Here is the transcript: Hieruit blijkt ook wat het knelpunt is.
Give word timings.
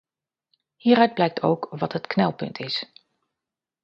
Hieruit 0.75 1.13
blijkt 1.13 1.41
ook 1.41 1.67
wat 1.71 1.93
het 1.93 2.07
knelpunt 2.07 2.59
is. 2.59 2.91